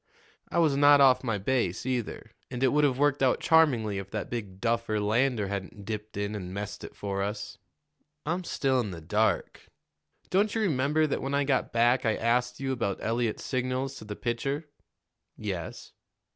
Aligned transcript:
I 0.49 0.57
was 0.57 0.75
not 0.75 0.99
off 0.99 1.23
my 1.23 1.37
base, 1.37 1.85
either, 1.85 2.31
and 2.49 2.63
it 2.63 2.69
would 2.69 2.83
have 2.83 2.97
worked 2.97 3.21
out 3.21 3.39
charmingly 3.39 3.99
if 3.99 4.09
that 4.09 4.31
big 4.31 4.59
duffer, 4.59 4.99
Lander, 4.99 5.47
hadn't 5.47 5.85
dipped 5.85 6.17
in 6.17 6.33
and 6.33 6.51
messed 6.51 6.83
it 6.83 6.95
for 6.95 7.21
us." 7.21 7.59
"I'm 8.25 8.43
still 8.43 8.79
in 8.79 8.89
the 8.89 8.99
dark." 8.99 9.67
"Don't 10.31 10.55
you 10.55 10.61
remember 10.61 11.05
that 11.05 11.21
when 11.21 11.35
I 11.35 11.43
got 11.43 11.71
back 11.71 12.03
I 12.03 12.15
asked 12.15 12.59
you 12.59 12.71
about 12.71 12.97
Eliot's 13.03 13.43
signals 13.45 13.93
to 13.97 14.05
the 14.05 14.15
pitcher?" 14.15 14.65
"Yes." 15.37 15.93